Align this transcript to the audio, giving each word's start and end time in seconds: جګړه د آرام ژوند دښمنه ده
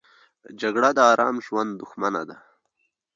جګړه 0.61 0.89
د 0.97 0.99
آرام 1.11 1.35
ژوند 1.45 1.71
دښمنه 1.81 2.21
ده 2.29 2.37